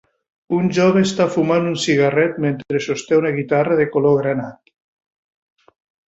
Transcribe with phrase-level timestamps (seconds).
[0.59, 4.73] Un home jove està fumant un cigarret mentre sosté una guitarra de color granat.